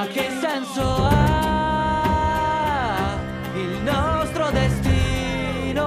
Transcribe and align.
Ma 0.00 0.06
che 0.06 0.30
senso 0.40 0.96
ha 1.10 1.98
il 3.54 3.82
nostro 3.82 4.50
destino? 4.50 5.82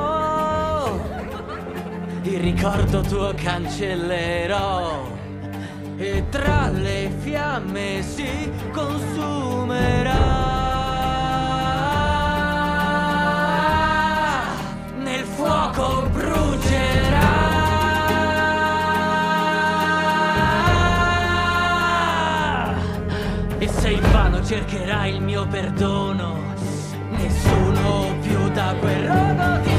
Il 2.21 2.39
ricordo 2.39 3.01
tuo 3.01 3.33
cancellerò 3.35 5.07
e 5.97 6.25
tra 6.29 6.69
le 6.69 7.11
fiamme 7.21 8.03
si 8.03 8.51
consumerà. 8.71 10.62
Cercherai 24.53 25.15
il 25.15 25.21
mio 25.21 25.47
perdono, 25.47 26.37
nessuno 27.09 28.15
più 28.21 28.49
da 28.49 28.75
quel 28.79 29.07
rogo 29.07 29.72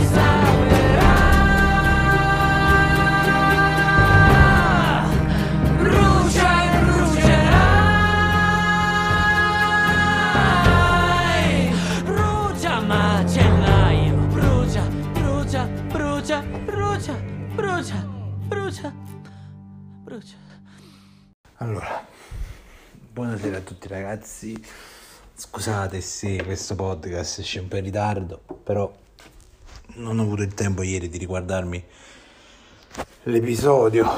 tutti 23.84 23.88
ragazzi. 23.88 24.64
Scusate 25.34 26.00
se 26.00 26.42
questo 26.42 26.74
podcast 26.74 27.40
esce 27.40 27.60
un 27.60 27.68
po' 27.68 27.76
in 27.76 27.84
ritardo, 27.84 28.40
però 28.62 28.90
non 29.96 30.18
ho 30.18 30.22
avuto 30.22 30.42
il 30.42 30.54
tempo 30.54 30.82
ieri 30.82 31.08
di 31.08 31.18
riguardarmi 31.18 31.84
l'episodio, 33.24 34.08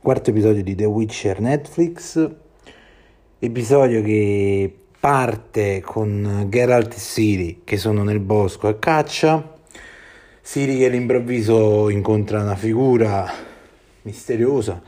quarto 0.00 0.30
episodio 0.30 0.62
di 0.62 0.74
The 0.74 0.84
Witcher 0.84 1.40
Netflix, 1.40 2.30
episodio 3.38 4.02
che 4.02 4.74
parte 5.00 5.80
con 5.80 6.46
Geralt 6.50 6.94
e 6.94 6.98
Siri 6.98 7.60
che 7.64 7.78
sono 7.78 8.02
nel 8.02 8.20
bosco 8.20 8.68
a 8.68 8.74
caccia, 8.74 9.56
Siri 10.42 10.76
che 10.76 10.86
all'improvviso 10.86 11.88
incontra 11.88 12.42
una 12.42 12.56
figura 12.56 13.32
misteriosa. 14.02 14.82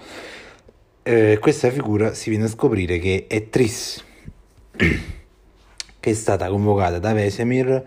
Eh, 1.09 1.39
questa 1.39 1.71
figura 1.71 2.15
si 2.15 2.31
viene 2.31 2.47
a 2.47 2.49
scoprire 2.49 2.99
che 2.99 3.27
è 3.29 3.49
Triss, 3.49 4.03
che 4.75 6.11
è 6.11 6.13
stata 6.13 6.49
convocata 6.49 6.99
da 6.99 7.13
Vesemir 7.13 7.85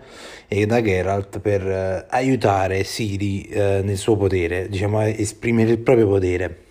e 0.48 0.64
da 0.64 0.80
Geralt 0.80 1.38
per 1.40 1.68
eh, 1.68 2.06
aiutare 2.08 2.82
Siri 2.82 3.42
eh, 3.42 3.82
nel 3.84 3.98
suo 3.98 4.16
potere, 4.16 4.70
diciamo 4.70 5.00
a 5.00 5.06
esprimere 5.06 5.72
il 5.72 5.80
proprio 5.80 6.08
potere. 6.08 6.64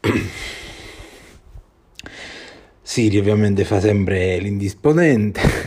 Siri 2.82 3.18
ovviamente 3.18 3.64
fa 3.64 3.78
sempre 3.78 4.38
l'indisponente 4.38 5.61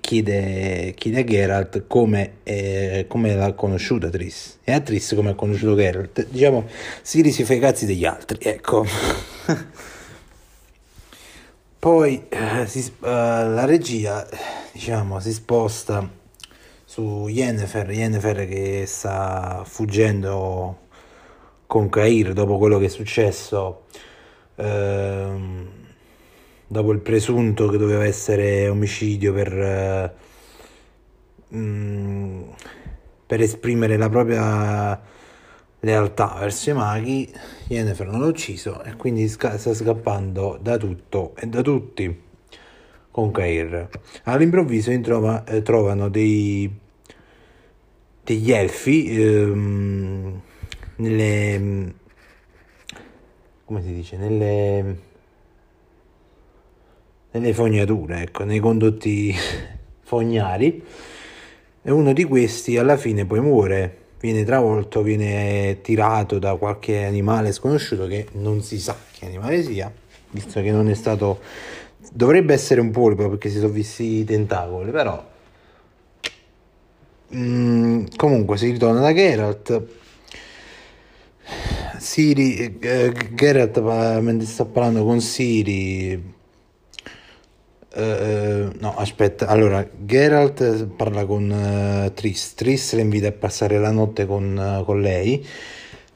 chiede, 0.00 0.94
chiede 0.96 1.20
a 1.20 1.24
Geralt 1.24 1.86
come, 1.86 2.38
eh, 2.42 3.06
come 3.08 3.34
l'ha 3.34 3.52
conosciuta 3.52 4.08
Triss 4.10 4.58
e 4.64 4.72
a 4.72 4.80
Triss 4.80 5.14
come 5.14 5.30
ha 5.30 5.34
conosciuto 5.34 5.76
Geralt. 5.76 6.26
Diciamo, 6.28 6.66
Siri 7.02 7.30
si 7.30 7.44
fa 7.44 7.54
i 7.54 7.58
cazzi 7.58 7.86
degli 7.86 8.04
altri, 8.04 8.38
ecco. 8.40 8.84
Poi 11.78 12.26
eh, 12.28 12.66
si, 12.66 12.80
eh, 12.80 13.08
la 13.08 13.64
regia, 13.64 14.26
diciamo, 14.72 15.18
si 15.20 15.32
sposta 15.32 16.08
su 16.84 17.26
Yennefer, 17.28 17.90
Yennefer 17.90 18.46
che 18.46 18.84
sta 18.86 19.62
fuggendo 19.66 20.78
con 21.66 21.88
Cair 21.88 22.34
dopo 22.34 22.58
quello 22.58 22.78
che 22.78 22.84
è 22.86 22.88
successo. 22.88 23.86
ehm, 24.56 25.68
dopo 26.72 26.90
il 26.92 27.00
presunto 27.00 27.68
che 27.68 27.76
doveva 27.76 28.06
essere 28.06 28.66
omicidio 28.66 29.34
per, 29.34 29.52
eh, 29.52 30.12
mm, 31.54 32.42
per 33.26 33.42
esprimere 33.42 33.98
la 33.98 34.08
propria 34.08 34.98
lealtà 35.80 36.34
verso 36.38 36.70
i 36.70 36.72
maghi, 36.72 37.30
Yennefer 37.68 38.06
non 38.06 38.20
l'ha 38.20 38.26
ucciso 38.26 38.82
e 38.84 38.96
quindi 38.96 39.28
sca- 39.28 39.58
sta 39.58 39.74
scappando 39.74 40.58
da 40.62 40.78
tutto 40.78 41.34
e 41.36 41.46
da 41.46 41.60
tutti 41.60 42.22
con 43.10 43.30
Cair. 43.30 43.88
All'improvviso 44.24 44.90
introva- 44.92 45.44
eh, 45.44 45.60
trovano 45.60 46.08
dei, 46.08 46.74
degli 48.24 48.50
elfi 48.50 49.14
ehm, 49.14 50.40
nelle... 50.96 51.94
come 53.66 53.82
si 53.82 53.92
dice? 53.92 54.16
Nelle 54.16 55.10
nelle 57.32 57.52
fognature, 57.52 58.22
ecco, 58.22 58.44
nei 58.44 58.58
condotti 58.60 59.34
fognari. 60.02 60.84
E 61.84 61.90
uno 61.90 62.12
di 62.12 62.24
questi 62.24 62.78
alla 62.78 62.96
fine 62.96 63.24
poi 63.24 63.40
muore, 63.40 63.96
viene 64.20 64.44
travolto, 64.44 65.02
viene 65.02 65.80
tirato 65.82 66.38
da 66.38 66.54
qualche 66.54 67.04
animale 67.04 67.52
sconosciuto 67.52 68.06
che 68.06 68.28
non 68.32 68.62
si 68.62 68.78
sa 68.78 68.96
che 69.12 69.26
animale 69.26 69.62
sia, 69.62 69.92
visto 70.30 70.60
che 70.62 70.70
non 70.70 70.88
è 70.88 70.94
stato 70.94 71.40
dovrebbe 72.12 72.52
essere 72.54 72.80
un 72.80 72.90
polipo 72.90 73.28
perché 73.28 73.48
si 73.48 73.58
sono 73.58 73.72
visti 73.72 74.18
i 74.18 74.24
tentacoli, 74.24 74.90
però 74.90 75.30
Mm, 77.34 78.04
comunque 78.16 78.58
si 78.58 78.70
ritorna 78.70 79.00
da 79.00 79.14
Geralt. 79.14 79.82
Siri 81.98 82.78
eh, 82.80 83.12
Geralt 83.34 83.80
va- 83.80 84.20
mentre 84.20 84.46
sta 84.46 84.64
parlando 84.64 85.04
con 85.04 85.20
Siri 85.20 86.40
eh, 87.94 88.68
no, 88.78 88.94
aspetta. 88.96 89.46
Allora, 89.46 89.86
Geralt 89.96 90.86
parla 90.86 91.24
con 91.26 91.50
eh, 91.50 92.12
Triss. 92.14 92.54
Triss 92.54 92.94
le 92.94 93.02
invita 93.02 93.28
a 93.28 93.32
passare 93.32 93.78
la 93.78 93.90
notte 93.90 94.26
con, 94.26 94.58
eh, 94.58 94.84
con 94.84 95.00
lei, 95.00 95.46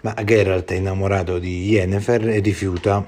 ma 0.03 0.15
Geralt 0.25 0.71
è 0.73 0.77
innamorato 0.77 1.39
di 1.39 1.69
Yennefer 1.69 2.29
e 2.29 2.39
rifiuta. 2.41 3.05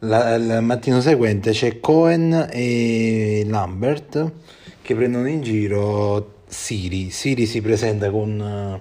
La- 0.00 0.34
il 0.34 0.60
mattino 0.62 1.00
seguente 1.02 1.50
c'è 1.50 1.78
Cohen 1.78 2.48
e 2.50 3.44
Lambert 3.46 4.32
che 4.80 4.94
prendono 4.94 5.28
in 5.28 5.42
giro 5.42 6.38
Siri. 6.46 7.10
Siri 7.10 7.44
si 7.46 7.60
presenta 7.60 8.10
con 8.10 8.40
eh, 8.40 8.80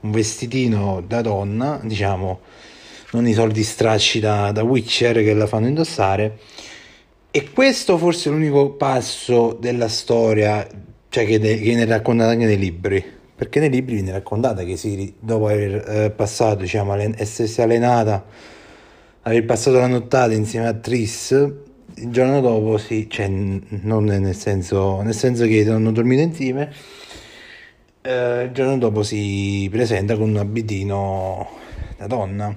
un 0.00 0.10
vestitino 0.10 1.02
da 1.06 1.20
donna, 1.20 1.78
diciamo 1.82 2.40
non 3.12 3.26
i 3.26 3.32
soldi 3.32 3.62
stracci 3.62 4.20
da, 4.20 4.52
da 4.52 4.62
Witcher 4.62 5.22
che 5.22 5.34
la 5.34 5.46
fanno 5.46 5.66
indossare. 5.68 6.38
E 7.30 7.50
questo 7.50 7.98
forse 7.98 8.28
è 8.28 8.32
l'unico 8.32 8.70
passo 8.70 9.56
della 9.60 9.88
storia, 9.88 10.66
cioè 11.08 11.26
che, 11.26 11.38
de- 11.38 11.56
che 11.56 11.62
viene 11.62 11.84
raccontata 11.84 12.30
anche 12.30 12.46
nei 12.46 12.58
libri. 12.58 13.04
Perché 13.36 13.60
nei 13.60 13.68
libri 13.68 13.96
viene 13.96 14.12
raccontata 14.12 14.64
che 14.64 14.76
Siri, 14.78 15.14
dopo 15.18 15.48
aver 15.48 15.84
eh, 15.86 16.10
passato, 16.10 16.62
diciamo, 16.62 16.92
allen- 16.92 17.14
essersi 17.18 17.60
allenata, 17.60 18.24
aver 19.22 19.44
passato 19.44 19.76
la 19.76 19.86
nottata 19.86 20.32
insieme 20.32 20.66
a 20.66 20.72
Triss, 20.72 21.32
il 21.32 22.10
giorno 22.10 22.40
dopo 22.40 22.78
sì, 22.78 23.06
cioè 23.10 23.28
n- 23.28 23.62
non 23.82 24.04
nel 24.04 24.34
senso, 24.34 25.02
nel 25.02 25.14
senso 25.14 25.44
che 25.46 25.68
hanno 25.68 25.92
dormito 25.92 26.22
insieme, 26.22 26.72
eh, 28.02 28.44
il 28.44 28.50
giorno 28.52 28.78
dopo 28.78 29.02
si 29.02 29.68
presenta 29.70 30.16
con 30.16 30.30
un 30.30 30.36
abitino 30.38 31.48
da 31.98 32.06
donna. 32.06 32.56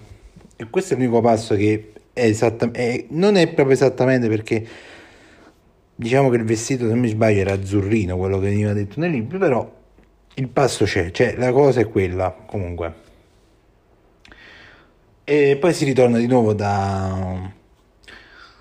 E 0.61 0.69
questo 0.69 0.94
è 0.94 0.97
l'unico 0.97 1.21
passo 1.21 1.56
che 1.56 1.94
è 2.11 2.25
esattamente, 2.25 3.06
non 3.11 3.38
è 3.38 3.47
proprio 3.47 3.75
esattamente 3.75 4.27
perché 4.27 4.67
diciamo 5.95 6.27
che 6.27 6.35
il 6.35 6.44
vestito, 6.44 6.83
se 6.83 6.89
non 6.89 7.00
mi 7.00 7.07
sbaglio, 7.07 7.39
era 7.39 7.53
azzurrino, 7.53 8.17
quello 8.17 8.39
che 8.39 8.50
veniva 8.50 8.73
detto 8.73 9.00
nei 9.00 9.09
libri, 9.09 9.38
però 9.38 9.73
il 10.33 10.50
passo 10.50 10.83
c'è, 10.83 11.11
cioè 11.11 11.38
la 11.38 11.53
cosa 11.53 11.79
è 11.79 11.88
quella 11.88 12.35
comunque. 12.45 12.94
E 15.23 15.56
poi 15.57 15.73
si 15.73 15.85
ritorna 15.85 16.17
di 16.17 16.27
nuovo 16.27 16.53
da, 16.53 17.53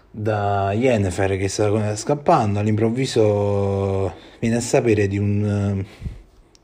da 0.08 0.72
Yennefer 0.72 1.36
che 1.36 1.48
sta 1.48 1.96
scappando, 1.96 2.60
all'improvviso 2.60 4.14
viene 4.38 4.54
a 4.54 4.60
sapere 4.60 5.08
di, 5.08 5.18
un, 5.18 5.84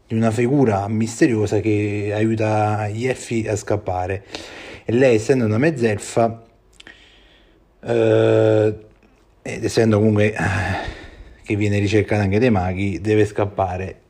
di 0.06 0.14
una 0.14 0.30
figura 0.30 0.86
misteriosa 0.86 1.58
che 1.58 2.12
aiuta 2.14 2.86
elfi 2.86 3.48
a 3.48 3.56
scappare 3.56 4.22
e 4.84 4.92
lei 4.92 5.16
essendo 5.16 5.44
una 5.44 5.58
mezzelfa 5.58 6.44
eh, 7.80 8.74
ed 9.42 9.64
essendo 9.64 9.98
comunque 9.98 10.32
eh, 10.32 10.36
che 11.42 11.56
viene 11.56 11.78
ricercata 11.78 12.22
anche 12.22 12.38
dai 12.38 12.50
maghi 12.50 13.00
deve 13.00 13.24
scappare 13.26 14.02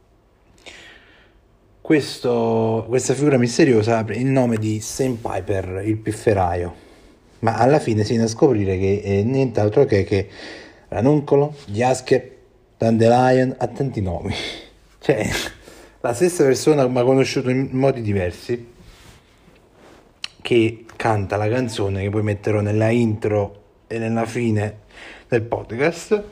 questo, 1.84 2.86
questa 2.88 3.12
figura 3.12 3.36
misteriosa 3.36 3.98
apre 3.98 4.16
il 4.16 4.24
nome 4.24 4.56
di 4.56 4.80
St. 4.80 5.18
Piper, 5.20 5.82
il 5.84 5.98
pifferaio, 5.98 6.74
ma 7.40 7.56
alla 7.58 7.78
fine 7.78 8.04
si 8.04 8.12
viene 8.12 8.24
a 8.24 8.28
scoprire 8.28 8.78
che 8.78 9.02
è 9.04 9.22
nient'altro 9.22 9.84
che, 9.84 10.02
che 10.04 10.28
Ranuncolo, 10.88 11.54
Jasker, 11.66 12.30
Dandelion 12.78 13.54
ha 13.58 13.66
tanti 13.66 14.00
nomi. 14.00 14.32
Cioè, 15.04 15.28
la 16.00 16.14
stessa 16.14 16.44
persona 16.44 16.88
ma 16.88 17.02
conosciuto 17.02 17.50
in 17.50 17.68
modi 17.72 18.00
diversi 18.00 18.72
che 20.44 20.84
canta 20.94 21.38
la 21.38 21.48
canzone 21.48 22.02
che 22.02 22.10
poi 22.10 22.22
metterò 22.22 22.60
nella 22.60 22.90
intro 22.90 23.62
e 23.86 23.96
nella 23.96 24.26
fine 24.26 24.80
del 25.26 25.40
podcast 25.40 26.22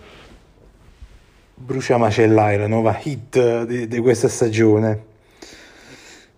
Brucia 1.55 1.97
Macellaio, 1.97 2.59
la 2.59 2.67
nuova 2.67 3.01
hit 3.03 3.65
di, 3.65 3.89
di 3.89 3.99
questa 4.01 4.29
stagione 4.29 5.05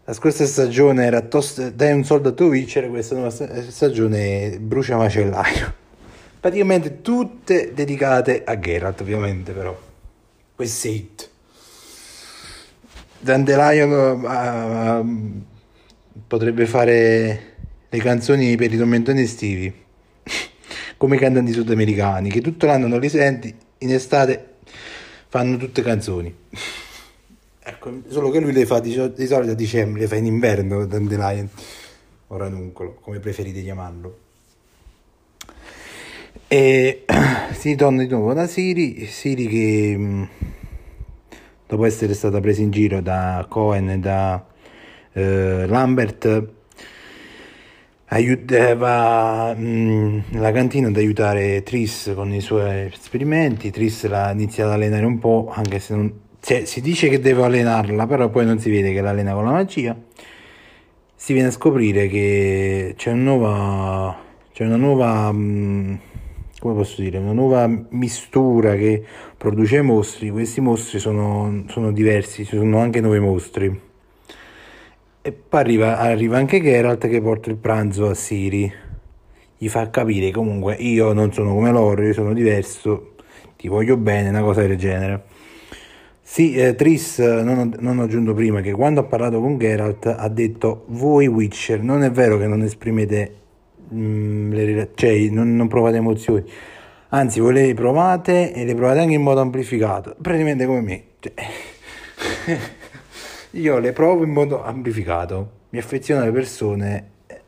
la 0.04 0.12
scorsa 0.12 0.46
stagione 0.46 1.04
era 1.04 1.22
tost- 1.22 1.72
Dai 1.72 1.92
un 1.92 2.04
soldo 2.04 2.28
a 2.28 2.32
tuo 2.32 2.50
vincere, 2.50 2.88
questa 2.88 3.16
nuova 3.16 3.30
stagione 3.30 4.58
Brucia 4.60 4.96
Macellaio. 4.96 5.74
Praticamente 6.38 7.00
tutte 7.00 7.72
dedicate 7.72 8.44
a 8.44 8.58
Geralt, 8.58 9.00
ovviamente, 9.00 9.52
però. 9.52 9.76
Queste 10.54 10.88
hit. 10.88 11.30
Dandelion 13.18 13.90
uh, 13.90 15.00
uh, 15.00 15.42
potrebbe 16.26 16.66
fare 16.66 17.53
le 17.94 18.00
canzoni 18.00 18.56
per 18.56 18.72
i 18.72 18.76
tormentoni 18.76 19.20
estivi, 19.20 19.72
come 20.96 21.14
i 21.14 21.18
cantanti 21.18 21.52
sudamericani, 21.52 22.28
che 22.28 22.40
tutto 22.40 22.66
l'anno 22.66 22.88
non 22.88 22.98
li 22.98 23.08
senti, 23.08 23.54
in 23.78 23.92
estate 23.92 24.54
fanno 25.28 25.56
tutte 25.56 25.82
canzoni. 25.82 26.34
Ecco, 27.66 28.02
solo 28.08 28.28
che 28.28 28.40
lui 28.40 28.52
le 28.52 28.66
fa 28.66 28.78
di, 28.78 28.90
di 28.90 29.26
solito 29.26 29.52
a 29.52 29.54
dicembre, 29.54 30.02
le 30.02 30.06
fa 30.06 30.16
in 30.16 30.26
inverno 30.26 30.84
Dandelion 30.84 31.48
o 32.26 32.36
ranuncolo, 32.36 32.98
come 33.00 33.20
preferite 33.20 33.62
chiamarlo. 33.62 34.18
E 36.46 37.06
si 37.56 37.70
ritorna 37.70 38.02
di 38.02 38.08
nuovo 38.10 38.34
da 38.34 38.46
Siri, 38.46 39.06
Siri 39.06 39.46
che 39.46 39.94
mm, 39.96 40.22
dopo 41.66 41.86
essere 41.86 42.12
stata 42.12 42.38
presa 42.40 42.60
in 42.60 42.70
giro 42.70 43.00
da 43.00 43.46
Cohen 43.48 43.88
e 43.88 43.98
da 43.98 44.46
eh, 45.14 45.64
Lambert 45.66 46.52
aiutava 48.08 49.54
mh, 49.54 49.62
mm, 49.64 50.18
la 50.32 50.52
cantina 50.52 50.88
ad 50.88 50.96
aiutare 50.96 51.62
Tris 51.62 52.12
con 52.14 52.32
i 52.32 52.40
suoi 52.40 52.86
esperimenti. 52.92 53.70
Tris 53.70 54.06
l'ha 54.06 54.30
iniziato 54.32 54.70
ad 54.70 54.76
allenare 54.76 55.06
un 55.06 55.18
po', 55.18 55.50
anche 55.54 55.78
se 55.80 55.94
non, 55.94 56.12
cioè, 56.40 56.64
si 56.66 56.80
dice 56.80 57.08
che 57.08 57.20
devo 57.20 57.44
allenarla, 57.44 58.06
però 58.06 58.28
poi 58.28 58.44
non 58.44 58.58
si 58.58 58.70
vede 58.70 58.92
che 58.92 59.00
l'allena 59.00 59.32
con 59.32 59.44
la 59.44 59.52
magia. 59.52 59.96
Si 61.14 61.32
viene 61.32 61.48
a 61.48 61.52
scoprire 61.52 62.06
che 62.08 62.94
c'è 62.96 63.12
una 63.12 63.22
nuova, 63.22 64.16
c'è 64.52 64.64
una 64.66 64.76
nuova, 64.76 65.32
mm, 65.32 65.94
come 66.58 66.74
posso 66.74 67.00
dire, 67.00 67.16
una 67.18 67.32
nuova 67.32 67.66
mistura 67.90 68.74
che 68.74 69.02
produce 69.38 69.80
mostri. 69.80 70.30
Questi 70.30 70.60
mostri 70.60 70.98
sono, 70.98 71.64
sono 71.68 71.92
diversi, 71.92 72.44
ci 72.44 72.56
sono 72.56 72.78
anche 72.78 73.00
nuovi 73.00 73.20
mostri. 73.20 73.92
E 75.26 75.32
poi 75.32 75.60
arriva, 75.60 75.96
arriva 75.96 76.36
anche 76.36 76.60
Geralt 76.60 77.08
che 77.08 77.18
porta 77.22 77.48
il 77.48 77.56
pranzo 77.56 78.10
a 78.10 78.14
Siri. 78.14 78.70
Gli 79.56 79.68
fa 79.70 79.88
capire 79.88 80.30
comunque 80.30 80.74
io 80.74 81.14
non 81.14 81.32
sono 81.32 81.54
come 81.54 81.70
loro, 81.70 82.02
io 82.02 82.12
sono 82.12 82.34
diverso, 82.34 83.14
ti 83.56 83.66
voglio 83.68 83.96
bene, 83.96 84.28
una 84.28 84.42
cosa 84.42 84.60
del 84.60 84.76
genere. 84.76 85.22
Sì, 86.20 86.54
eh, 86.56 86.74
Tris, 86.74 87.20
non 87.20 87.56
ho, 87.56 87.70
non 87.80 88.00
ho, 88.00 88.02
aggiunto 88.02 88.34
prima 88.34 88.60
che 88.60 88.72
quando 88.72 89.00
ha 89.00 89.04
parlato 89.04 89.40
con 89.40 89.56
Geralt 89.56 90.14
ha 90.14 90.28
detto 90.28 90.84
voi 90.88 91.26
Witcher, 91.26 91.80
non 91.80 92.02
è 92.02 92.10
vero 92.10 92.36
che 92.36 92.46
non 92.46 92.60
esprimete, 92.60 93.34
mh, 93.88 93.96
mm, 93.98 94.52
le, 94.52 94.90
cioè 94.94 95.30
non, 95.30 95.56
non, 95.56 95.68
provate 95.68 95.96
emozioni, 95.96 96.44
anzi 97.08 97.40
voi 97.40 97.54
le 97.54 97.72
provate 97.72 98.52
e 98.52 98.66
le 98.66 98.74
provate 98.74 98.98
anche 98.98 99.14
in 99.14 99.22
modo 99.22 99.40
amplificato, 99.40 100.16
praticamente 100.20 100.66
come 100.66 100.80
me. 100.82 101.02
Cioè, 101.18 101.32
io 103.54 103.78
le 103.78 103.92
provo 103.92 104.24
in 104.24 104.30
modo 104.30 104.62
amplificato, 104.62 105.50
mi 105.70 105.78
affeziono 105.78 106.22
alle 106.22 106.32
persone, 106.32 107.10
eh, 107.26 107.40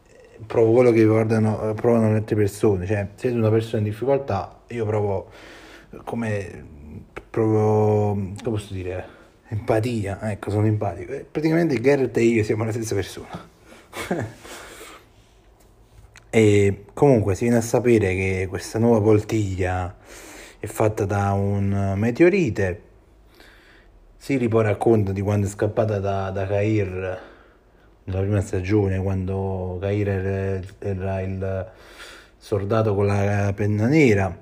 provo 0.47 0.73
quello 0.73 0.91
che 0.91 1.05
guardano, 1.05 1.73
provano 1.75 2.11
le 2.11 2.17
altre 2.17 2.37
persone, 2.37 2.87
cioè 2.87 3.09
se 3.15 3.29
una 3.29 3.51
persona 3.51 3.79
in 3.79 3.85
difficoltà 3.85 4.61
io 4.69 4.85
provo 4.85 5.31
come 6.05 6.75
proprio, 7.31 8.15
come 8.15 8.35
posso 8.43 8.73
dire, 8.73 9.07
empatia, 9.49 10.31
ecco, 10.31 10.51
sono 10.51 10.67
empatico. 10.67 11.13
Praticamente 11.31 11.81
Geralt 11.81 12.17
e 12.17 12.23
io 12.23 12.43
siamo 12.45 12.65
la 12.65 12.73
stessa 12.73 12.95
persona. 12.95 13.49
e 16.31 16.85
comunque 16.95 17.35
si 17.35 17.45
viene 17.45 17.59
a 17.59 17.63
sapere 17.63 18.15
che 18.15 18.47
questa 18.49 18.79
nuova 18.79 19.01
poltiglia 19.01 19.95
è 20.59 20.67
fatta 20.67 21.05
da 21.05 21.33
un 21.33 21.95
meteorite. 21.97 22.83
Siri 24.27 24.49
poi 24.49 24.65
racconta 24.65 25.13
di 25.13 25.21
quando 25.21 25.47
è 25.47 25.49
scappata 25.49 26.01
da, 26.01 26.31
da 26.31 26.49
Cair 26.49 27.21
nella 28.03 28.21
prima 28.23 28.41
stagione, 28.41 29.01
quando 29.01 29.79
Cair 29.81 30.09
era, 30.09 30.61
era 30.81 31.21
il 31.21 31.71
soldato 32.37 32.97
con 32.97 33.07
la 33.07 33.53
penna 33.55 33.87
nera 33.87 34.37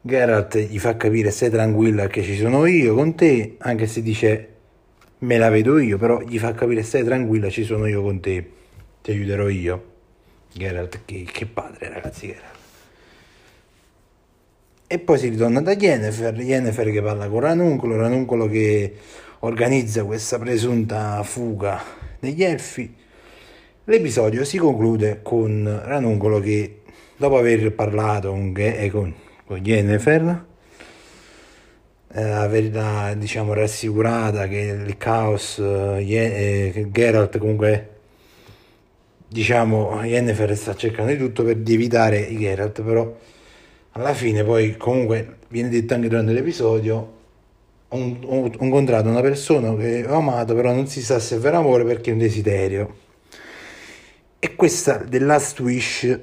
Geralt 0.00 0.58
gli 0.58 0.80
fa 0.80 0.96
capire 0.96 1.30
stai 1.30 1.50
tranquilla 1.50 2.08
che 2.08 2.24
ci 2.24 2.34
sono 2.34 2.66
io 2.66 2.96
con 2.96 3.14
te, 3.14 3.54
anche 3.58 3.86
se 3.86 4.02
dice 4.02 4.48
me 5.18 5.38
la 5.38 5.50
vedo 5.50 5.78
io, 5.78 5.96
però 5.96 6.20
gli 6.22 6.40
fa 6.40 6.50
capire 6.50 6.82
stai 6.82 7.04
tranquilla 7.04 7.48
ci 7.50 7.62
sono 7.62 7.86
io 7.86 8.02
con 8.02 8.18
te, 8.18 8.50
ti 9.02 9.12
aiuterò 9.12 9.48
io. 9.48 9.92
Geralt, 10.52 11.02
che, 11.04 11.24
che 11.30 11.46
padre 11.46 11.90
ragazzi 11.90 12.26
Geralt. 12.26 12.63
E 14.86 14.98
poi 14.98 15.18
si 15.18 15.28
ritorna 15.28 15.60
da 15.60 15.72
Yennefer, 15.72 16.38
Yennefer 16.38 16.90
che 16.90 17.02
parla 17.02 17.28
con 17.28 17.40
Ranuncolo, 17.40 17.96
Ranuncolo 17.96 18.48
che 18.48 18.94
organizza 19.40 20.04
questa 20.04 20.38
presunta 20.38 21.22
fuga 21.22 21.82
degli 22.18 22.42
elfi. 22.42 22.94
L'episodio 23.84 24.44
si 24.44 24.58
conclude 24.58 25.20
con 25.22 25.80
Ranuncolo 25.84 26.40
che 26.40 26.82
dopo 27.16 27.38
aver 27.38 27.72
parlato 27.72 28.30
con, 28.30 28.52
con 28.90 29.14
con 29.46 29.58
Yennefer 29.62 30.44
eh, 32.12 32.22
averla 32.22 33.14
diciamo 33.16 33.52
rassicurata 33.52 34.48
che 34.48 34.58
il 34.86 34.96
caos 34.96 35.58
eh, 35.58 36.72
eh, 36.74 36.88
Geralt 36.90 37.36
comunque 37.38 37.90
diciamo 39.28 40.02
Yennefer 40.02 40.56
sta 40.56 40.74
cercando 40.74 41.12
di 41.12 41.18
tutto 41.18 41.44
per 41.44 41.60
evitare 41.66 42.34
Geralt 42.34 42.82
però 42.82 43.14
alla 43.94 44.14
fine 44.14 44.44
poi 44.44 44.76
comunque 44.76 45.38
viene 45.48 45.68
detto 45.68 45.94
anche 45.94 46.08
durante 46.08 46.32
l'episodio 46.32 47.12
ho, 47.88 47.98
incontrato 47.98 49.08
una 49.08 49.20
persona 49.20 49.74
che 49.76 50.04
ho 50.06 50.16
amato 50.16 50.54
però 50.54 50.72
non 50.72 50.86
si 50.86 51.02
sa 51.02 51.18
se 51.18 51.36
è 51.36 51.38
vero 51.38 51.58
amore 51.58 51.84
perché 51.84 52.10
è 52.10 52.12
un 52.12 52.18
desiderio 52.18 52.96
e 54.38 54.54
questa 54.54 54.98
del 54.98 55.26
Last 55.26 55.58
Wish 55.60 56.20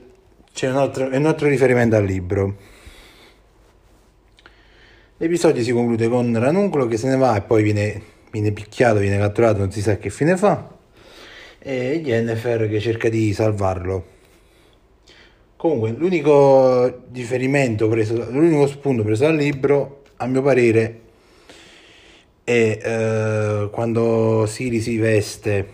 c'è 0.53 0.69
un 0.69 0.77
altro, 0.77 1.05
un 1.05 1.25
altro 1.25 1.47
riferimento 1.47 1.95
al 1.95 2.05
libro 2.05 2.69
L'episodio 5.21 5.61
si 5.61 5.71
conclude 5.71 6.07
con 6.07 6.35
Ranuncolo 6.35 6.87
che 6.87 6.97
se 6.97 7.07
ne 7.07 7.15
va 7.15 7.37
e 7.37 7.41
poi 7.41 7.61
viene, 7.61 8.01
viene 8.31 8.51
picchiato, 8.51 8.97
viene 8.97 9.19
catturato, 9.19 9.59
non 9.59 9.71
si 9.71 9.79
sa 9.79 9.97
che 9.97 10.09
fine 10.09 10.35
fa. 10.35 10.67
E 11.59 12.01
Jennifer 12.03 12.67
che 12.67 12.79
cerca 12.79 13.07
di 13.07 13.31
salvarlo. 13.31 14.03
Comunque, 15.61 15.91
l'unico 15.91 17.03
riferimento 17.13 17.87
preso, 17.87 18.15
l'unico 18.31 18.65
spunto 18.65 19.03
preso 19.03 19.25
dal 19.25 19.35
libro, 19.35 20.01
a 20.15 20.25
mio 20.25 20.41
parere, 20.41 21.01
è 22.43 22.79
eh, 22.81 23.69
quando 23.71 24.47
Siri 24.47 24.81
si 24.81 24.97
veste 24.97 25.67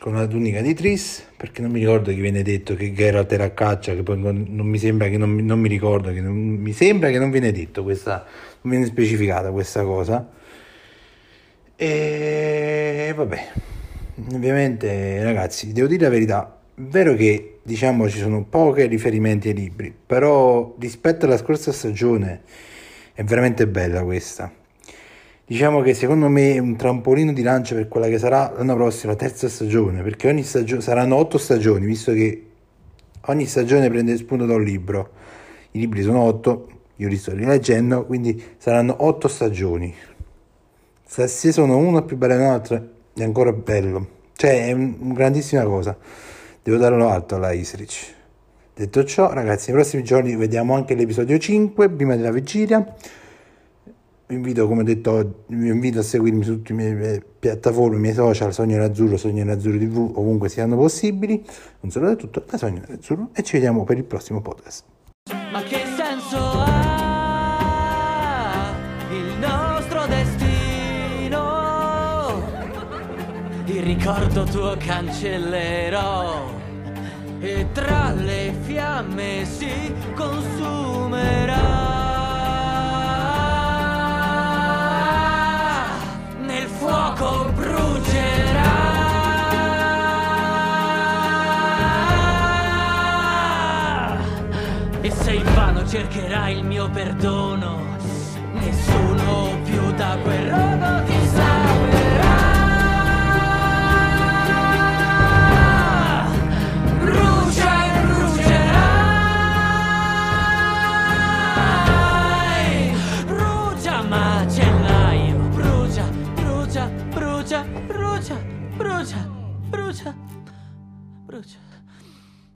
con 0.00 0.14
la 0.14 0.26
tunica 0.26 0.62
di 0.62 0.74
Tris, 0.74 1.28
perché 1.36 1.62
non 1.62 1.70
mi 1.70 1.78
ricordo 1.78 2.10
che 2.10 2.16
viene 2.16 2.42
detto 2.42 2.74
che 2.74 2.92
Geralt 2.92 3.30
era 3.30 3.44
a 3.44 3.50
caccia, 3.50 3.94
che 3.94 4.02
poi 4.02 4.18
non, 4.18 4.46
non 4.48 4.66
mi 4.66 4.78
sembra 4.78 5.08
che 5.08 5.16
non, 5.16 5.36
non 5.36 5.60
mi 5.60 5.68
ricordo, 5.68 6.12
che 6.12 6.20
non, 6.20 6.34
mi 6.36 6.72
sembra 6.72 7.10
che 7.10 7.20
non 7.20 7.30
viene 7.30 7.52
detto 7.52 7.84
questa, 7.84 8.24
non 8.62 8.72
viene 8.72 8.86
specificata 8.86 9.52
questa 9.52 9.84
cosa. 9.84 10.28
E 11.76 13.12
vabbè, 13.14 13.48
ovviamente 14.32 15.22
ragazzi, 15.22 15.72
devo 15.72 15.86
dire 15.86 16.02
la 16.02 16.10
verità, 16.10 16.58
è 16.74 16.80
vero 16.80 17.14
che 17.14 17.55
diciamo 17.66 18.08
ci 18.08 18.18
sono 18.18 18.44
pochi 18.44 18.86
riferimenti 18.86 19.48
ai 19.48 19.54
libri, 19.54 19.94
però 20.06 20.74
rispetto 20.78 21.26
alla 21.26 21.36
scorsa 21.36 21.72
stagione 21.72 22.42
è 23.12 23.22
veramente 23.24 23.66
bella 23.66 24.02
questa 24.04 24.64
diciamo 25.48 25.80
che 25.80 25.94
secondo 25.94 26.28
me 26.28 26.54
è 26.54 26.58
un 26.58 26.74
trampolino 26.74 27.32
di 27.32 27.42
lancio 27.42 27.76
per 27.76 27.86
quella 27.86 28.08
che 28.08 28.18
sarà 28.18 28.52
l'anno 28.56 28.74
prossimo, 28.74 29.12
la 29.12 29.18
terza 29.18 29.48
stagione, 29.48 30.02
perché 30.02 30.28
ogni 30.28 30.42
stagione 30.42 30.80
saranno 30.80 31.16
otto 31.16 31.38
stagioni, 31.38 31.86
visto 31.86 32.12
che 32.12 32.46
ogni 33.26 33.46
stagione 33.46 33.88
prende 33.88 34.16
spunto 34.16 34.44
da 34.44 34.54
un 34.54 34.62
libro. 34.64 35.10
I 35.72 35.78
libri 35.78 36.02
sono 36.02 36.20
otto, 36.22 36.68
io 36.96 37.08
li 37.08 37.16
sto 37.16 37.32
rileggendo, 37.32 38.04
quindi 38.06 38.42
saranno 38.56 38.96
otto 38.98 39.28
stagioni. 39.28 39.94
Se 41.04 41.52
sono 41.52 41.76
una 41.76 42.02
più 42.02 42.16
bella 42.16 42.36
dell'altra, 42.36 42.84
è 43.14 43.22
ancora 43.22 43.52
bello. 43.52 44.14
Cioè, 44.34 44.66
è 44.66 44.72
una 44.72 45.14
grandissima 45.14 45.62
cosa. 45.62 45.96
Devo 46.66 46.78
darlo 46.78 47.08
alto 47.08 47.36
alla 47.36 47.52
Isrich. 47.52 48.12
Detto 48.74 49.04
ciò, 49.04 49.32
ragazzi, 49.32 49.70
nei 49.70 49.78
prossimi 49.78 50.02
giorni 50.02 50.34
vediamo 50.34 50.74
anche 50.74 50.96
l'episodio 50.96 51.38
5, 51.38 51.90
prima 51.90 52.16
della 52.16 52.32
vigilia. 52.32 52.84
Vi 54.26 54.34
invito, 54.34 54.66
come 54.66 54.80
ho 54.80 54.84
detto, 54.84 55.44
vi 55.46 55.68
invito 55.68 56.00
a 56.00 56.02
seguirmi 56.02 56.42
su 56.42 56.56
tutte 56.56 56.72
le 56.72 56.92
mie 56.92 57.24
piattaforme, 57.38 57.98
i 57.98 58.00
miei 58.00 58.14
social, 58.14 58.52
Sogno 58.52 58.82
Azzurro, 58.82 59.16
Sogno 59.16 59.48
Azzurro 59.48 59.78
TV, 59.78 60.10
ovunque 60.16 60.48
siano 60.48 60.74
possibili. 60.76 61.40
Un 61.82 61.90
saluto 61.92 62.10
a 62.10 62.16
tutti 62.16 62.40
da 62.50 62.58
Sogno 62.58 62.82
Azzurro 62.90 63.28
e 63.32 63.44
ci 63.44 63.52
vediamo 63.52 63.84
per 63.84 63.98
il 63.98 64.04
prossimo 64.04 64.40
podcast. 64.40 64.82
Ma 65.52 65.62
che 65.62 65.82
senso 65.96 66.36
ha 66.36 67.54
il 69.12 69.38
nostro 69.38 70.04
destino? 70.06 71.44
Il 73.66 73.82
ricordo 73.82 74.42
tuo 74.42 74.76
cancellerò 74.76 76.55
e 77.40 77.66
tra 77.72 78.12
le 78.12 78.54
fiamme 78.62 79.44
si 79.44 79.94
consumerà. 80.14 81.54
Nel 86.40 86.66
fuoco 86.66 87.50
brucerà. 87.54 88.74
E 95.00 95.10
se 95.10 95.32
invano 95.32 95.86
cercherai 95.86 96.56
il 96.56 96.64
mio 96.64 96.88
perdono, 96.90 97.45